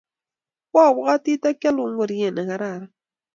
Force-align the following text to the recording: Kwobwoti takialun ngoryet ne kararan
Kwobwoti 0.69 1.31
takialun 1.43 1.89
ngoryet 1.93 2.33
ne 2.33 2.43
kararan 2.49 2.83